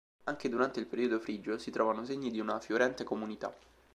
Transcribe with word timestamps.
Anche 0.23 0.49
durante 0.49 0.79
il 0.79 0.87
periodo 0.87 1.19
frigio 1.19 1.59
si 1.59 1.69
trovano 1.69 2.03
segni 2.05 2.31
di 2.31 2.39
una 2.39 2.59
fiorente 2.59 3.03
comunità. 3.03 3.55